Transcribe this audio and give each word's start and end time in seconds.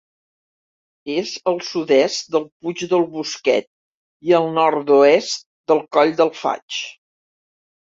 És 1.15 1.33
al 1.51 1.59
sud-est 1.67 2.31
del 2.37 2.47
Puig 2.47 2.81
del 2.95 3.05
Bosquet 3.13 3.69
i 4.31 4.35
al 4.41 4.51
nord-oest 4.57 5.47
del 5.75 5.85
Coll 5.99 6.17
del 6.25 6.35
Faig. 6.43 6.83